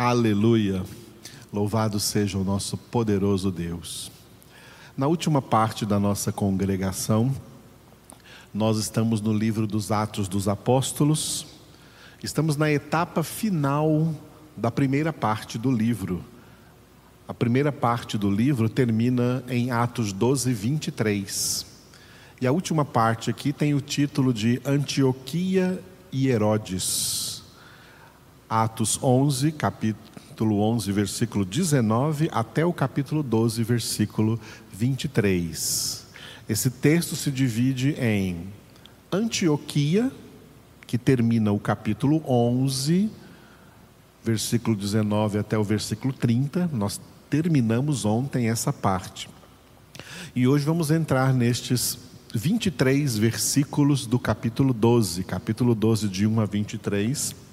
[0.00, 0.84] Aleluia.
[1.52, 4.12] Louvado seja o nosso poderoso Deus.
[4.96, 7.34] Na última parte da nossa congregação,
[8.54, 11.48] nós estamos no livro dos Atos dos Apóstolos.
[12.22, 14.14] Estamos na etapa final
[14.56, 16.24] da primeira parte do livro.
[17.26, 21.66] A primeira parte do livro termina em Atos 12, 23.
[22.40, 27.37] E a última parte aqui tem o título de Antioquia e Herodes.
[28.48, 34.40] Atos 11, capítulo 11, versículo 19, até o capítulo 12, versículo
[34.72, 36.06] 23.
[36.48, 38.46] Esse texto se divide em
[39.12, 40.10] Antioquia,
[40.86, 43.10] que termina o capítulo 11,
[44.24, 46.70] versículo 19 até o versículo 30.
[46.72, 49.28] Nós terminamos ontem essa parte.
[50.34, 51.98] E hoje vamos entrar nestes
[52.34, 57.47] 23 versículos do capítulo 12, capítulo 12, de 1 a 23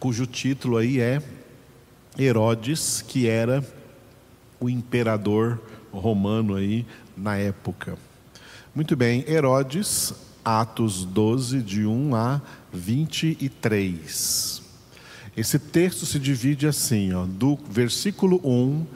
[0.00, 1.22] cujo título aí é
[2.18, 3.62] Herodes, que era
[4.58, 5.60] o imperador
[5.92, 7.98] romano aí na época.
[8.74, 12.40] Muito bem, Herodes, Atos 12, de 1 a
[12.72, 14.62] 23.
[15.36, 18.86] Esse texto se divide assim, ó, do versículo 1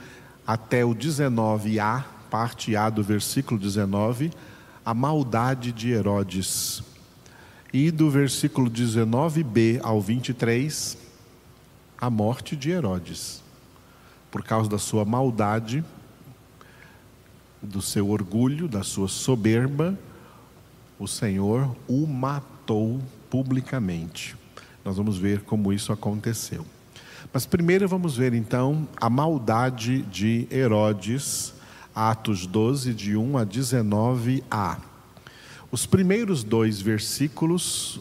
[0.47, 4.33] até o 19a, parte A do versículo 19,
[4.85, 6.83] a maldade de Herodes
[7.75, 11.04] e do versículo 19b ao 23,
[12.01, 13.43] a morte de Herodes.
[14.31, 15.85] Por causa da sua maldade,
[17.63, 19.99] do seu orgulho, da sua soberba,
[20.99, 23.01] o Senhor o matou
[23.31, 24.37] publicamente.
[24.85, 26.65] Nós vamos ver como isso aconteceu.
[27.33, 31.55] Mas primeiro vamos ver então a maldade de Herodes,
[31.95, 34.79] Atos 12, de 1 a 19a.
[35.71, 37.99] Os primeiros dois versículos,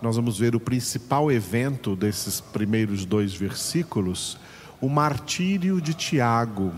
[0.00, 4.38] nós vamos ver o principal evento desses primeiros dois versículos,
[4.80, 6.72] o martírio de Tiago,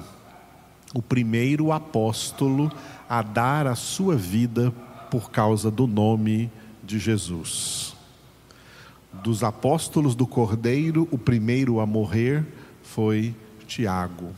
[0.94, 2.70] o primeiro apóstolo
[3.08, 4.72] a dar a sua vida
[5.10, 6.50] por causa do nome
[6.82, 7.94] de Jesus.
[9.22, 12.44] Dos apóstolos do Cordeiro, o primeiro a morrer
[12.82, 13.34] foi
[13.66, 14.32] Tiago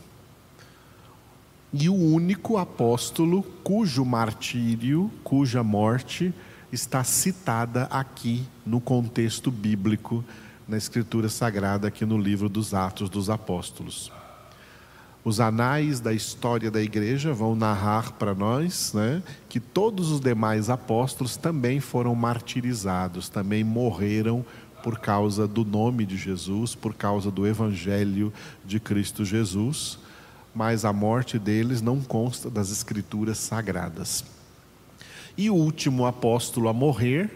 [1.77, 6.33] e o único apóstolo cujo martírio, cuja morte
[6.71, 10.23] está citada aqui no contexto bíblico,
[10.67, 14.11] na Escritura Sagrada, aqui no livro dos Atos dos Apóstolos.
[15.23, 20.69] Os anais da história da igreja vão narrar para nós né, que todos os demais
[20.69, 24.45] apóstolos também foram martirizados, também morreram
[24.83, 28.31] por causa do nome de Jesus, por causa do evangelho
[28.63, 29.97] de Cristo Jesus
[30.55, 34.23] mas a morte deles não consta das escrituras sagradas.
[35.37, 37.29] E o último apóstolo a morrer,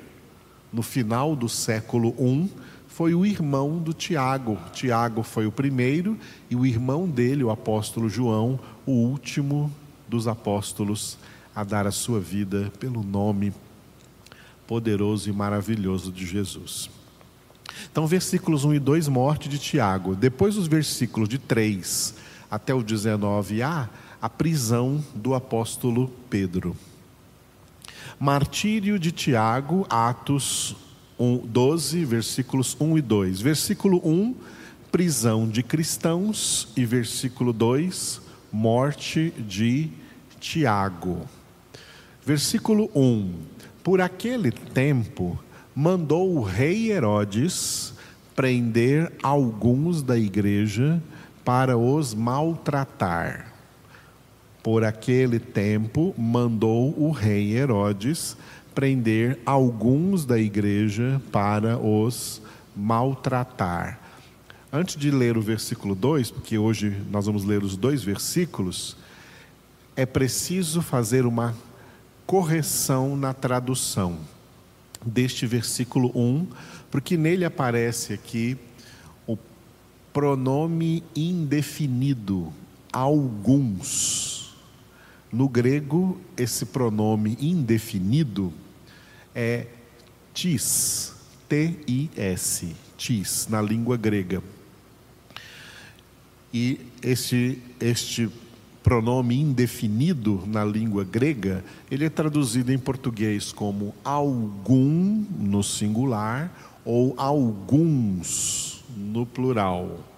[0.71, 2.49] no final do século I,
[2.87, 4.57] foi o irmão do Tiago.
[4.73, 6.17] Tiago foi o primeiro
[6.49, 9.71] e o irmão dele, o apóstolo João, o último
[10.07, 11.17] dos apóstolos
[11.55, 13.53] a dar a sua vida pelo nome
[14.65, 16.89] poderoso e maravilhoso de Jesus.
[17.91, 20.15] Então, versículos 1 e 2, morte de Tiago.
[20.15, 22.15] Depois, os versículos de 3
[22.49, 23.89] até o 19a,
[24.21, 26.75] a prisão do apóstolo Pedro.
[28.19, 30.75] Martírio de Tiago, Atos
[31.17, 33.39] 12, versículos 1 e 2.
[33.39, 34.35] Versículo 1,
[34.91, 38.21] prisão de cristãos, e versículo 2,
[38.51, 39.89] morte de
[40.37, 41.21] Tiago.
[42.25, 43.35] Versículo 1:
[43.81, 45.39] Por aquele tempo,
[45.73, 47.93] mandou o rei Herodes
[48.35, 51.01] prender alguns da igreja
[51.45, 53.48] para os maltratar.
[54.61, 58.35] Por aquele tempo, mandou o rei Herodes
[58.75, 62.41] prender alguns da igreja para os
[62.75, 63.99] maltratar.
[64.71, 68.95] Antes de ler o versículo 2, porque hoje nós vamos ler os dois versículos,
[69.95, 71.55] é preciso fazer uma
[72.25, 74.19] correção na tradução
[75.03, 76.47] deste versículo 1,
[76.91, 78.57] porque nele aparece aqui
[80.13, 82.51] pronome indefinido,
[82.91, 84.38] alguns.
[85.31, 88.51] No grego, esse pronome indefinido
[89.35, 89.67] é
[90.33, 91.13] tis,
[91.47, 94.41] T-I-S, tis, na língua grega.
[96.51, 98.27] E este, este
[98.81, 106.51] pronome indefinido na língua grega, ele é traduzido em português como algum no singular
[106.83, 110.08] ou alguns no plural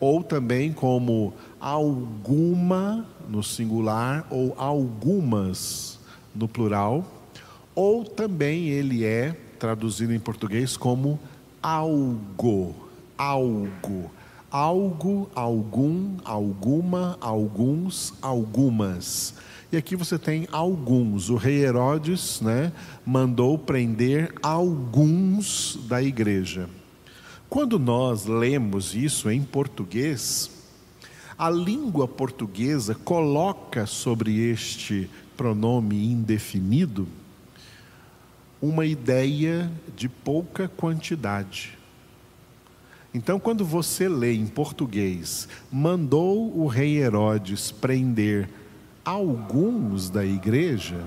[0.00, 5.98] ou também como alguma no singular ou algumas
[6.34, 7.04] no plural,
[7.74, 11.18] ou também ele é traduzido em português como
[11.62, 12.74] algo,
[13.16, 14.10] algo,
[14.50, 19.34] algo, algum, alguma, alguns, algumas.
[19.70, 21.28] E aqui você tem alguns.
[21.28, 22.72] O rei Herodes né,
[23.04, 26.68] mandou prender alguns da igreja.
[27.48, 30.50] Quando nós lemos isso em português,
[31.38, 37.08] a língua portuguesa coloca sobre este pronome indefinido
[38.60, 41.78] uma ideia de pouca quantidade.
[43.14, 48.48] Então, quando você lê em português, mandou o rei Herodes prender
[49.02, 51.02] alguns da igreja,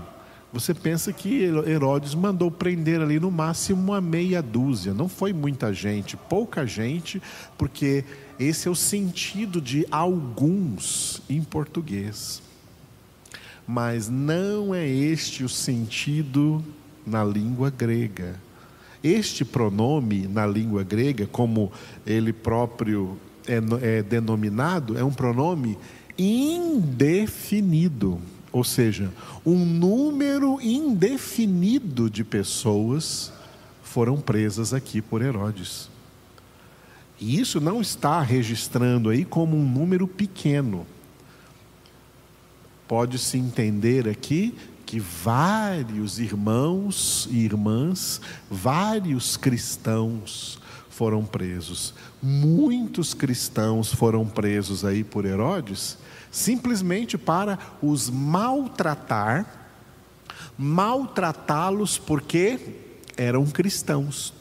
[0.54, 4.94] você pensa que Herodes mandou prender ali no máximo uma meia dúzia.
[4.94, 7.22] Não foi muita gente, pouca gente,
[7.58, 8.04] porque
[8.38, 12.42] esse é o sentido de alguns em português.
[13.66, 16.64] Mas não é este o sentido
[17.06, 18.36] na língua grega.
[19.04, 21.72] Este pronome na língua grega, como
[22.06, 23.18] ele próprio
[23.48, 25.78] é, é denominado, é um pronome
[26.18, 28.20] indefinido,
[28.52, 29.12] ou seja,
[29.46, 33.32] um número indefinido de pessoas
[33.82, 35.90] foram presas aqui por Herodes.
[37.20, 40.86] E isso não está registrando aí como um número pequeno.
[42.88, 44.56] Pode-se entender aqui
[44.86, 48.20] que vários irmãos e irmãs,
[48.50, 50.60] vários cristãos
[50.90, 51.94] foram presos.
[52.22, 55.98] Muitos cristãos foram presos aí por Herodes,
[56.32, 59.70] simplesmente para os maltratar,
[60.58, 62.60] maltratá-los porque
[63.18, 64.34] eram cristãos,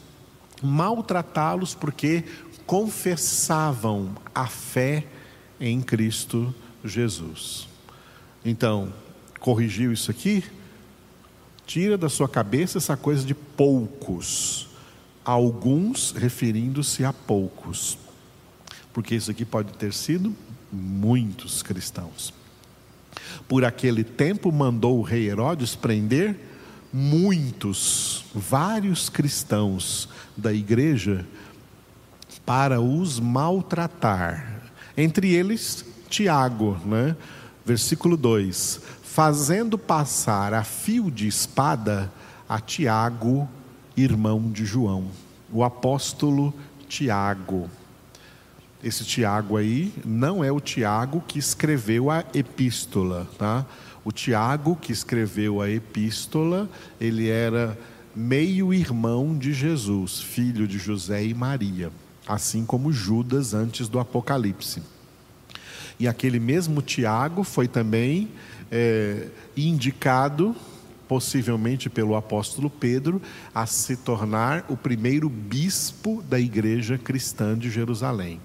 [0.63, 2.23] maltratá-los porque
[2.65, 5.05] confessavam a fé
[5.59, 7.67] em Cristo Jesus.
[8.43, 8.93] Então,
[9.39, 10.43] corrigiu isso aqui?
[11.65, 14.69] Tira da sua cabeça essa coisa de poucos,
[15.23, 17.97] alguns referindo-se a poucos,
[18.93, 20.35] porque isso aqui pode ter sido
[20.71, 22.33] muitos cristãos.
[23.47, 26.37] Por aquele tempo mandou o rei Herodes prender
[26.93, 31.25] muitos, vários cristãos da igreja
[32.45, 34.61] para os maltratar.
[34.97, 37.15] Entre eles, Tiago, né?
[37.65, 42.11] versículo 2: Fazendo passar a fio de espada
[42.47, 43.47] a Tiago,
[43.95, 45.07] irmão de João,
[45.51, 46.53] o apóstolo
[46.87, 47.69] Tiago.
[48.83, 53.65] Esse Tiago aí não é o Tiago que escreveu a epístola, tá?
[54.03, 56.69] O Tiago que escreveu a epístola,
[56.99, 57.77] ele era
[58.15, 61.91] meio-irmão de Jesus, filho de José e Maria
[62.27, 64.81] assim como Judas antes do Apocalipse.
[65.99, 68.29] E aquele mesmo Tiago foi também
[68.71, 70.55] é, indicado,
[71.07, 73.21] possivelmente pelo apóstolo Pedro,
[73.53, 78.39] a se tornar o primeiro bispo da igreja cristã de Jerusalém.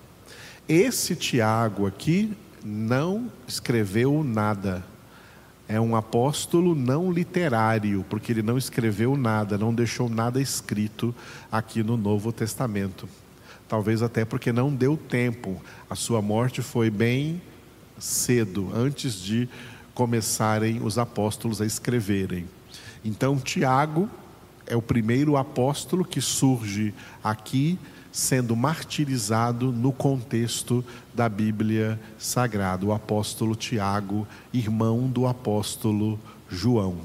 [0.69, 4.85] Esse Tiago aqui não escreveu nada.
[5.69, 11.15] É um apóstolo não literário, porque ele não escreveu nada, não deixou nada escrito
[11.53, 13.09] aqui no Novo Testamento.
[13.69, 15.63] Talvez até porque não deu tempo.
[15.89, 17.41] A sua morte foi bem
[17.97, 19.49] cedo, antes de
[19.95, 22.45] começarem os apóstolos a escreverem.
[23.05, 24.11] Então, Tiago
[24.67, 26.93] é o primeiro apóstolo que surge
[27.23, 27.79] aqui
[28.17, 30.83] sendo martirizado no contexto
[31.13, 36.19] da Bíblia Sagrada, o apóstolo Tiago, irmão do apóstolo
[36.49, 36.96] João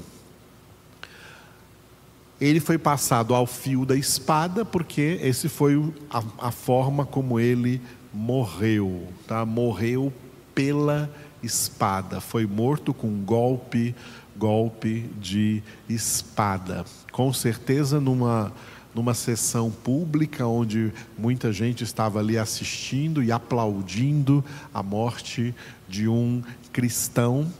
[2.40, 7.80] ele foi passado ao fio da espada, porque esse foi a, a forma como ele
[8.12, 9.46] morreu, tá?
[9.46, 10.12] Morreu
[10.52, 11.08] pela
[11.40, 13.94] espada, foi morto com um golpe,
[14.36, 16.84] golpe de espada.
[17.12, 18.52] Com certeza numa
[18.94, 25.54] numa sessão pública onde muita gente estava ali assistindo e aplaudindo a morte
[25.88, 27.50] de um cristão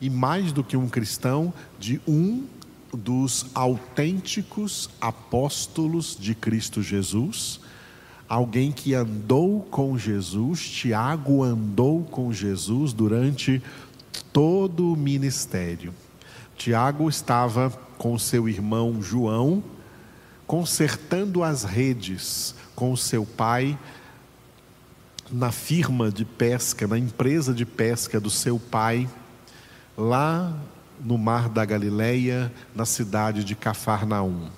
[0.00, 2.44] e mais do que um cristão, de um
[2.92, 7.60] dos autênticos apóstolos de Cristo Jesus,
[8.28, 13.62] alguém que andou com Jesus, Tiago andou com Jesus durante
[14.32, 15.92] todo o ministério.
[16.56, 19.62] Tiago estava com seu irmão João,
[20.48, 23.78] consertando as redes com seu pai
[25.30, 29.06] na firma de pesca, na empresa de pesca do seu pai,
[29.94, 30.58] lá
[30.98, 34.48] no mar da Galileia, na cidade de Cafarnaum.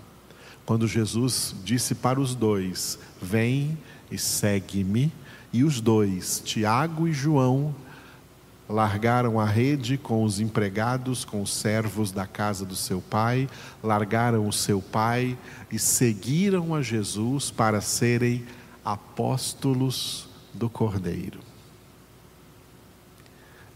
[0.64, 3.76] Quando Jesus disse para os dois: Vem
[4.12, 5.12] e segue-me,
[5.52, 7.74] e os dois, Tiago e João,
[8.70, 13.48] largaram a rede com os empregados, com os servos da casa do seu pai,
[13.82, 15.36] largaram o seu pai
[15.72, 18.46] e seguiram a Jesus para serem
[18.84, 21.40] apóstolos do Cordeiro.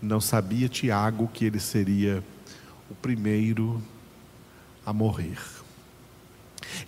[0.00, 2.22] Não sabia Tiago que ele seria
[2.88, 3.82] o primeiro
[4.86, 5.38] a morrer.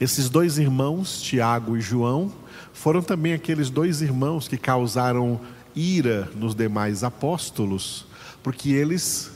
[0.00, 2.32] Esses dois irmãos, Tiago e João,
[2.72, 5.40] foram também aqueles dois irmãos que causaram
[5.76, 8.06] ira nos demais apóstolos,
[8.42, 9.30] porque eles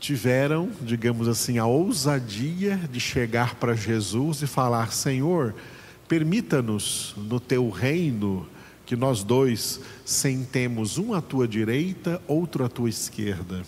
[0.00, 5.54] tiveram, digamos assim, a ousadia de chegar para Jesus e falar: Senhor,
[6.08, 8.48] permita-nos no teu reino
[8.86, 13.62] que nós dois sentemos um à tua direita, outro à tua esquerda.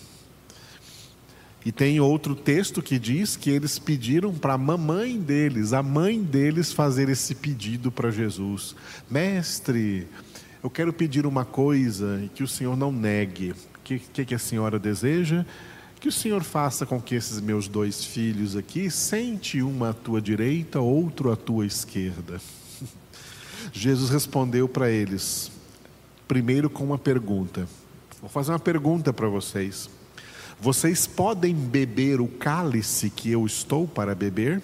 [1.65, 6.23] E tem outro texto que diz que eles pediram para a mamãe deles, a mãe
[6.23, 8.75] deles, fazer esse pedido para Jesus:
[9.09, 10.07] Mestre,
[10.63, 13.51] eu quero pedir uma coisa que o Senhor não negue.
[13.51, 15.45] O que, que, que a senhora deseja?
[15.99, 20.21] Que o Senhor faça com que esses meus dois filhos aqui sente uma à tua
[20.21, 22.39] direita, outro à tua esquerda.
[23.71, 25.51] Jesus respondeu para eles,
[26.27, 27.67] primeiro com uma pergunta.
[28.19, 29.89] Vou fazer uma pergunta para vocês.
[30.59, 34.61] Vocês podem beber o cálice que eu estou para beber?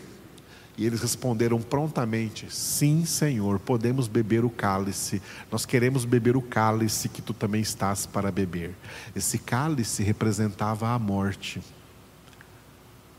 [0.78, 5.22] E eles responderam prontamente: Sim, Senhor, podemos beber o cálice.
[5.52, 8.76] Nós queremos beber o cálice que tu também estás para beber.
[9.16, 11.62] Esse cálice representava a morte.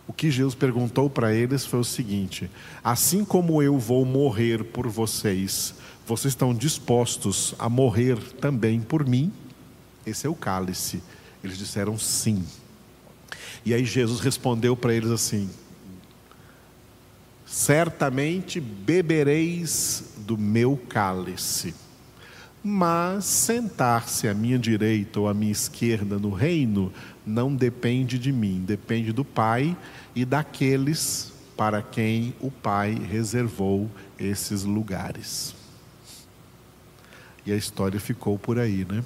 [0.06, 2.50] O que Jesus perguntou para eles foi o seguinte:
[2.82, 5.74] Assim como eu vou morrer por vocês,
[6.06, 9.32] vocês estão dispostos a morrer também por mim?
[10.04, 11.02] Esse é o cálice.
[11.42, 12.44] Eles disseram sim.
[13.64, 15.48] E aí Jesus respondeu para eles assim:
[17.54, 21.72] Certamente bebereis do meu cálice,
[22.64, 26.92] mas sentar-se à minha direita ou à minha esquerda no reino
[27.24, 29.76] não depende de mim, depende do Pai
[30.16, 35.54] e daqueles para quem o Pai reservou esses lugares.
[37.46, 39.04] E a história ficou por aí, né?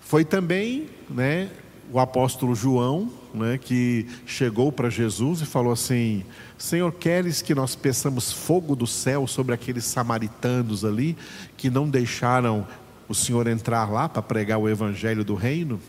[0.00, 1.50] Foi também, né,
[1.90, 6.24] o apóstolo João, né, que chegou para Jesus e falou assim:
[6.56, 11.16] Senhor, queres que nós peçamos fogo do céu sobre aqueles samaritanos ali
[11.56, 12.66] que não deixaram
[13.08, 15.80] o Senhor entrar lá para pregar o evangelho do reino?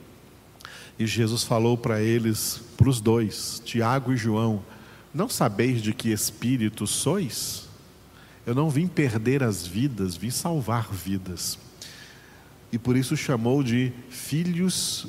[0.98, 4.64] E Jesus falou para eles, para os dois, Tiago e João:
[5.14, 7.68] Não sabeis de que espírito sois?
[8.46, 11.60] Eu não vim perder as vidas, vim salvar vidas.
[12.72, 15.08] E por isso chamou de filhos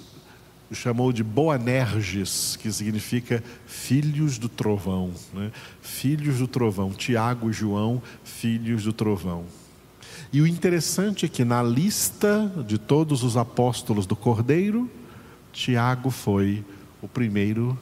[0.72, 5.10] chamou de Boanerges, que significa filhos do trovão.
[5.34, 5.50] Né?
[5.82, 6.92] Filhos do trovão.
[6.92, 9.44] Tiago e João, filhos do trovão.
[10.32, 14.88] E o interessante é que na lista de todos os apóstolos do Cordeiro,
[15.52, 16.64] Tiago foi
[17.02, 17.76] o primeiro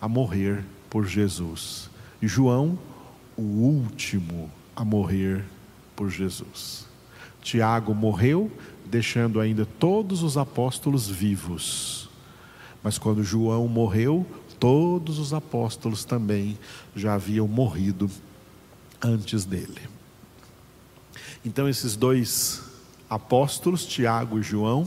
[0.00, 1.90] a morrer por Jesus.
[2.22, 2.78] E João,
[3.36, 5.44] o último a morrer
[5.96, 6.86] por Jesus.
[7.42, 8.52] Tiago morreu,
[8.86, 12.09] deixando ainda todos os apóstolos vivos
[12.82, 14.26] mas quando João morreu,
[14.58, 16.58] todos os apóstolos também
[16.94, 18.10] já haviam morrido
[19.02, 19.80] antes dele.
[21.44, 22.62] Então, esses dois
[23.08, 24.86] apóstolos, Tiago e João,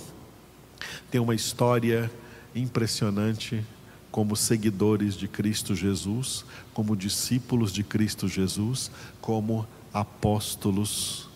[1.09, 2.11] têm uma história
[2.55, 3.65] impressionante
[4.11, 11.27] como seguidores de Cristo Jesus, como discípulos de Cristo Jesus, como apóstolos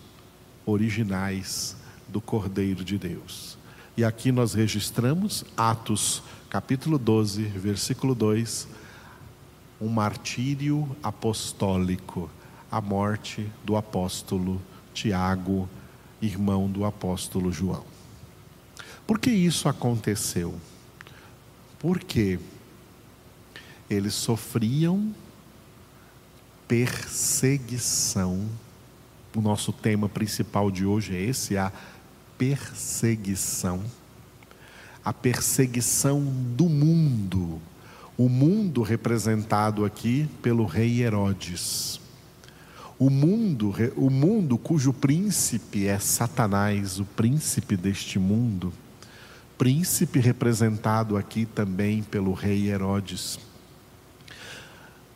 [0.64, 3.58] originais do Cordeiro de Deus.
[3.98, 8.68] E aqui nós registramos Atos capítulo 12, versículo 2,
[9.80, 12.30] um martírio apostólico,
[12.70, 14.62] a morte do apóstolo
[14.94, 15.68] Tiago,
[16.22, 17.84] irmão do apóstolo João.
[19.04, 20.54] Por que isso aconteceu?
[21.80, 22.38] Porque
[23.90, 25.12] eles sofriam
[26.68, 28.48] perseguição.
[29.34, 31.97] O nosso tema principal de hoje é esse, a perseguição
[35.04, 36.22] a perseguição
[36.54, 37.60] do mundo,
[38.16, 42.00] o mundo representado aqui pelo rei Herodes.
[42.98, 48.72] O mundo, o mundo cujo príncipe é Satanás, o príncipe deste mundo,
[49.56, 53.38] príncipe representado aqui também pelo rei Herodes.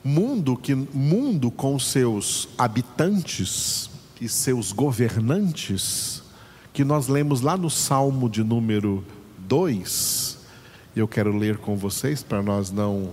[0.02, 6.22] Mundo que mundo com seus habitantes e seus governantes,
[6.72, 9.04] que nós lemos lá no Salmo de número
[9.38, 10.38] 2,
[10.96, 13.10] eu quero ler com vocês para nós não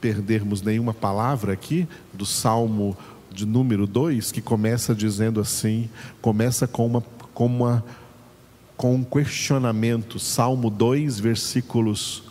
[0.00, 2.96] perdermos nenhuma palavra aqui do Salmo
[3.30, 5.88] de número 2, que começa dizendo assim,
[6.20, 7.84] começa com uma com uma
[8.76, 12.24] com um questionamento, Salmo 2, versículos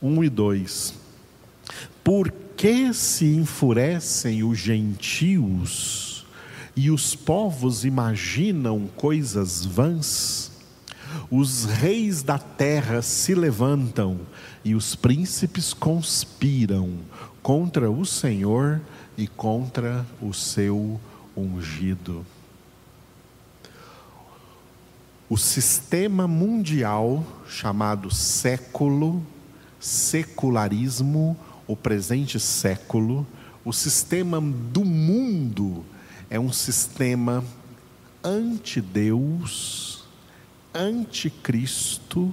[0.00, 0.94] 1 e 2.
[2.04, 6.09] Por que se enfurecem os gentios
[6.76, 10.50] e os povos imaginam coisas vãs.
[11.30, 14.20] Os reis da terra se levantam
[14.64, 16.98] e os príncipes conspiram
[17.42, 18.80] contra o Senhor
[19.16, 21.00] e contra o seu
[21.36, 22.24] ungido.
[25.28, 29.24] O sistema mundial chamado século,
[29.78, 31.36] secularismo,
[31.66, 33.26] o presente século,
[33.64, 35.84] o sistema do mundo
[36.30, 37.44] é um sistema
[38.22, 40.04] anti-Deus,
[40.72, 42.32] anti-Cristo,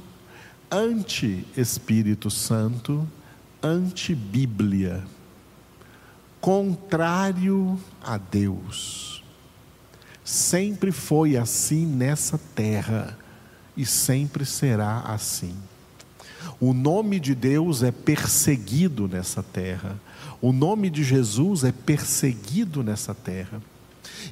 [0.70, 3.08] anti-Espírito Santo,
[3.62, 5.04] anti-Bíblia,
[6.40, 9.24] contrário a Deus.
[10.24, 13.18] Sempre foi assim nessa terra
[13.76, 15.56] e sempre será assim.
[16.60, 20.00] O nome de Deus é perseguido nessa terra.
[20.40, 23.60] O nome de Jesus é perseguido nessa terra.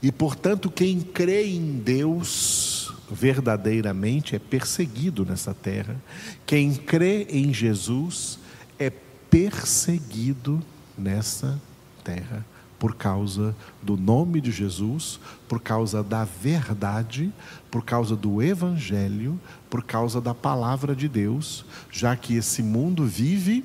[0.01, 5.96] E, portanto, quem crê em Deus verdadeiramente é perseguido nessa terra.
[6.46, 8.39] Quem crê em Jesus
[8.79, 10.62] é perseguido
[10.98, 11.60] nessa
[12.03, 12.46] terra
[12.77, 17.32] por causa do nome de Jesus, por causa da verdade,
[17.72, 19.39] por causa do evangelho,
[19.70, 23.63] por causa da palavra de Deus, já que esse mundo vive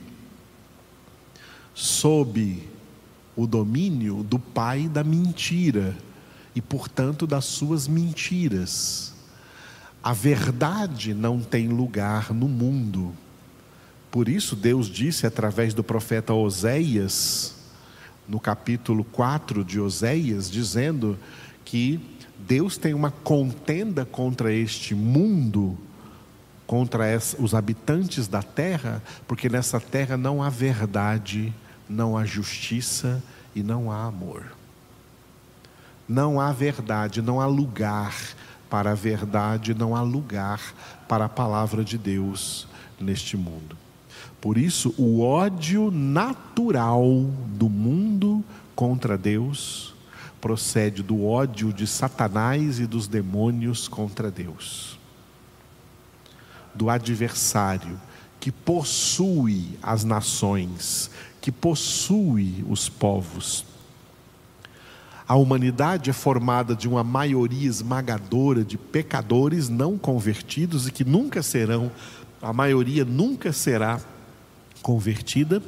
[1.74, 2.68] sob
[3.36, 5.96] o domínio do pai da mentira
[6.54, 9.14] e, portanto, das suas mentiras.
[10.02, 13.12] A verdade não tem lugar no mundo.
[14.10, 17.54] Por isso, Deus disse através do profeta Oséias,
[18.28, 21.18] no capítulo 4 de Oséias, dizendo
[21.64, 22.00] que
[22.38, 25.78] Deus tem uma contenda contra este mundo,
[26.66, 27.04] contra
[27.38, 31.52] os habitantes da terra, porque nessa terra não há verdade,
[31.90, 33.20] não há justiça
[33.54, 34.44] e não há amor.
[36.08, 38.14] Não há verdade, não há lugar
[38.70, 40.60] para a verdade, não há lugar
[41.08, 42.68] para a palavra de Deus
[42.98, 43.76] neste mundo.
[44.40, 47.04] Por isso, o ódio natural
[47.48, 49.94] do mundo contra Deus
[50.40, 54.98] procede do ódio de Satanás e dos demônios contra Deus,
[56.74, 58.00] do adversário
[58.40, 63.64] que possui as nações, que possui os povos,
[65.30, 71.40] a humanidade é formada de uma maioria esmagadora de pecadores não convertidos e que nunca
[71.40, 71.88] serão,
[72.42, 74.00] a maioria nunca será
[74.82, 75.62] convertida,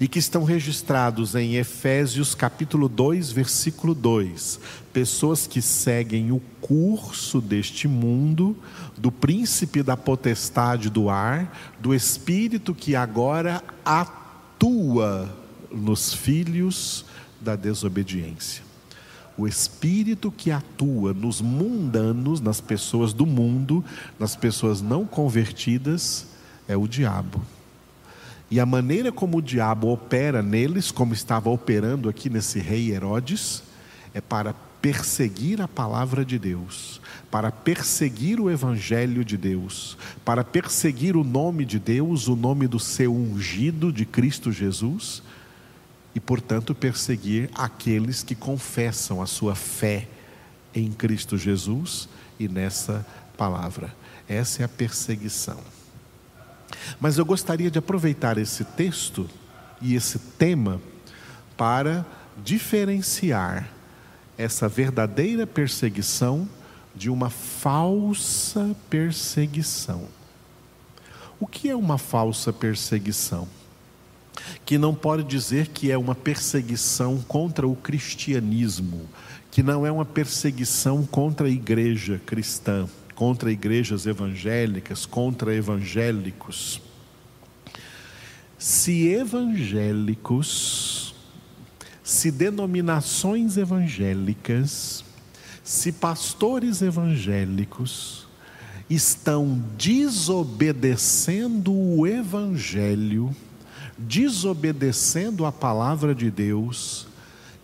[0.00, 4.60] e que estão registrados em Efésios capítulo 2, versículo 2.
[4.92, 8.56] Pessoas que seguem o curso deste mundo,
[8.96, 15.34] do príncipe da potestade do ar, do espírito que agora atua
[15.70, 17.04] nos filhos
[17.40, 18.64] da desobediência.
[19.38, 23.84] O espírito que atua nos mundanos, nas pessoas do mundo,
[24.18, 26.26] nas pessoas não convertidas,
[26.66, 27.40] é o diabo.
[28.50, 33.62] E a maneira como o diabo opera neles, como estava operando aqui nesse rei Herodes,
[34.14, 41.16] é para perseguir a palavra de Deus, para perseguir o evangelho de Deus, para perseguir
[41.16, 45.24] o nome de Deus, o nome do seu ungido de Cristo Jesus
[46.14, 50.06] e, portanto, perseguir aqueles que confessam a sua fé
[50.72, 53.04] em Cristo Jesus e nessa
[53.36, 53.92] palavra.
[54.28, 55.58] Essa é a perseguição.
[57.00, 59.28] Mas eu gostaria de aproveitar esse texto
[59.80, 60.80] e esse tema
[61.56, 62.04] para
[62.42, 63.68] diferenciar
[64.36, 66.48] essa verdadeira perseguição
[66.94, 70.04] de uma falsa perseguição.
[71.38, 73.48] O que é uma falsa perseguição?
[74.64, 79.02] que não pode dizer que é uma perseguição contra o cristianismo,
[79.50, 86.82] que não é uma perseguição contra a igreja cristã, contra igrejas evangélicas, contra evangélicos.
[88.58, 91.14] Se evangélicos,
[92.04, 95.02] se denominações evangélicas,
[95.64, 98.28] se pastores evangélicos
[98.88, 103.34] estão desobedecendo o evangelho,
[103.98, 107.08] desobedecendo a palavra de Deus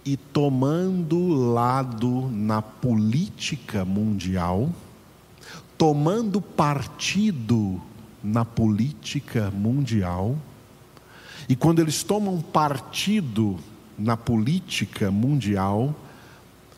[0.05, 4.69] e tomando lado na política mundial,
[5.83, 7.83] tomando partido
[8.23, 10.39] na política mundial.
[11.49, 13.59] E quando eles tomam partido
[13.99, 15.93] na política mundial,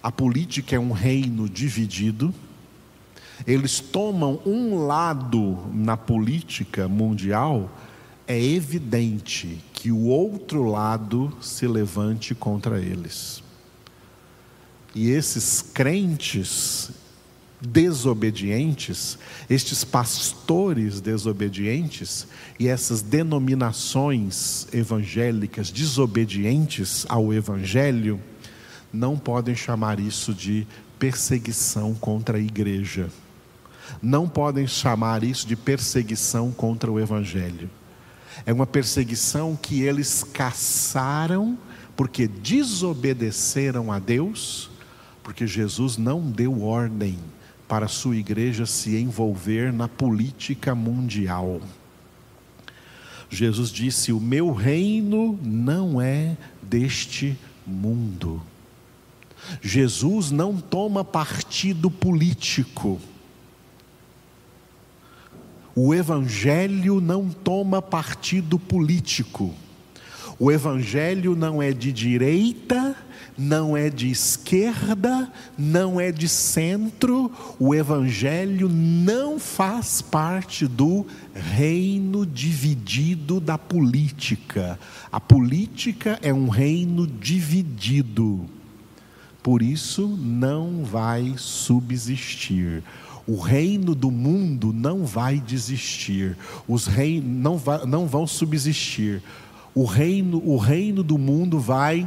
[0.02, 2.32] a política é um reino dividido.
[3.46, 7.70] Eles tomam um lado na política mundial
[8.26, 13.42] é evidente que o outro lado se levante contra eles.
[14.94, 17.03] E esses crentes
[17.66, 22.26] desobedientes, estes pastores desobedientes
[22.58, 28.20] e essas denominações evangélicas desobedientes ao evangelho,
[28.92, 30.66] não podem chamar isso de
[30.98, 33.08] perseguição contra a igreja.
[34.00, 37.68] Não podem chamar isso de perseguição contra o evangelho.
[38.46, 41.58] É uma perseguição que eles caçaram
[41.96, 44.70] porque desobedeceram a Deus,
[45.22, 47.18] porque Jesus não deu ordem
[47.68, 51.60] para sua igreja se envolver na política mundial.
[53.30, 58.42] Jesus disse: O meu reino não é deste mundo.
[59.60, 63.00] Jesus não toma partido político.
[65.74, 69.52] O Evangelho não toma partido político.
[70.38, 72.96] O Evangelho não é de direita,
[73.36, 77.30] não é de esquerda, não é de centro.
[77.58, 84.78] O Evangelho não faz parte do reino dividido da política.
[85.10, 88.46] A política é um reino dividido.
[89.42, 92.82] Por isso, não vai subsistir.
[93.26, 96.36] O reino do mundo não vai desistir,
[96.68, 99.22] os reinos não, não vão subsistir.
[99.74, 102.06] O reino, o reino do mundo vai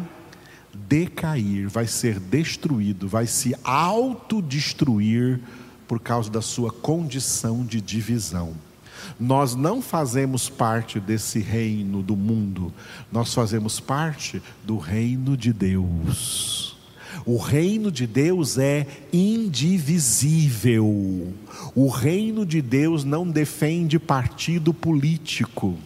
[0.87, 5.39] decair, vai ser destruído, vai se autodestruir
[5.87, 8.53] por causa da sua condição de divisão.
[9.19, 12.73] Nós não fazemos parte desse reino do mundo,
[13.11, 16.77] nós fazemos parte do reino de Deus.
[17.25, 20.85] O reino de Deus é indivisível.
[21.75, 25.77] O reino de Deus não defende partido político.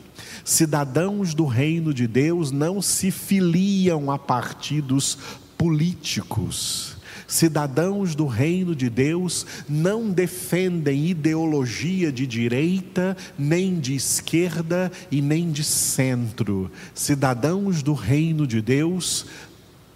[0.43, 5.17] Cidadãos do reino de Deus não se filiam a partidos
[5.57, 6.97] políticos.
[7.27, 15.49] Cidadãos do reino de Deus não defendem ideologia de direita, nem de esquerda e nem
[15.49, 16.69] de centro.
[16.93, 19.25] Cidadãos do reino de Deus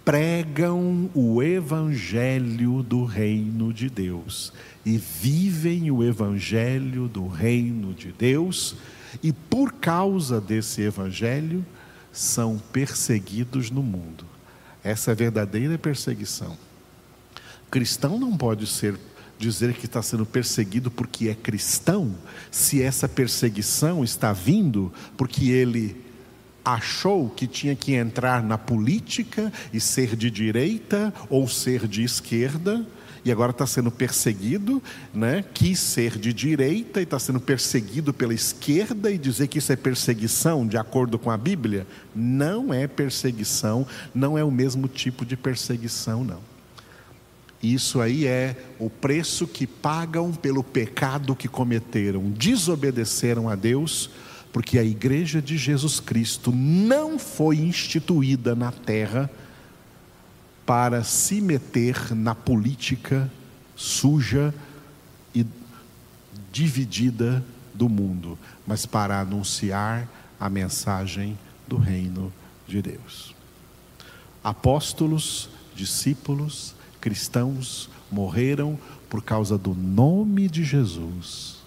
[0.02, 4.52] pregam o evangelho do reino de Deus
[4.84, 8.76] e vivem o evangelho do reino de Deus
[9.22, 11.64] e por causa desse evangelho
[12.12, 14.24] são perseguidos no mundo.
[14.82, 16.56] Essa é a verdadeira perseguição.
[17.70, 18.98] Cristão não pode ser
[19.38, 22.14] dizer que está sendo perseguido porque é cristão,
[22.50, 26.04] se essa perseguição está vindo porque ele
[26.64, 32.84] achou que tinha que entrar na política e ser de direita ou ser de esquerda,
[33.26, 34.80] e agora está sendo perseguido,
[35.12, 35.44] né?
[35.52, 39.74] quis ser de direita e está sendo perseguido pela esquerda e dizer que isso é
[39.74, 43.84] perseguição, de acordo com a Bíblia, não é perseguição,
[44.14, 46.38] não é o mesmo tipo de perseguição, não.
[47.60, 54.08] Isso aí é o preço que pagam pelo pecado que cometeram, desobedeceram a Deus,
[54.52, 59.28] porque a igreja de Jesus Cristo não foi instituída na terra
[60.66, 63.30] para se meter na política
[63.76, 64.52] suja
[65.32, 65.46] e
[66.50, 70.08] dividida do mundo, mas para anunciar
[70.40, 72.32] a mensagem do reino
[72.66, 73.34] de Deus.
[74.42, 81.58] Apóstolos, discípulos, cristãos morreram por causa do nome de Jesus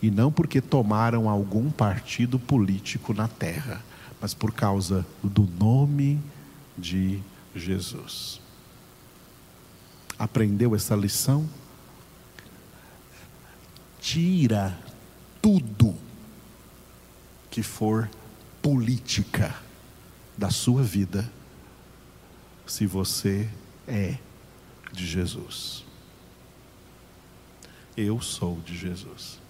[0.00, 3.82] e não porque tomaram algum partido político na terra,
[4.20, 6.20] mas por causa do nome
[6.78, 7.33] de Jesus.
[7.54, 8.40] Jesus.
[10.18, 11.48] Aprendeu essa lição?
[14.00, 14.78] Tira
[15.40, 15.94] tudo
[17.50, 18.10] que for
[18.60, 19.54] política
[20.36, 21.30] da sua vida,
[22.66, 23.48] se você
[23.86, 24.18] é
[24.92, 25.84] de Jesus.
[27.96, 29.43] Eu sou de Jesus.